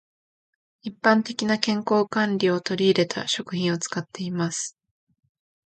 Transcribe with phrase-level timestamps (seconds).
[0.81, 4.75] 一般的な健康管理を取り入れた食品を使っています。